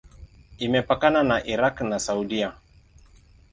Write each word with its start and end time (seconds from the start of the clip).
Imepakana 0.57 1.23
na 1.29 1.37
Irak 1.51 1.81
na 1.89 1.99
Saudia. 2.01 2.49